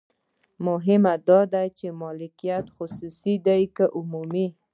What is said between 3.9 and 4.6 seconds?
عمومي.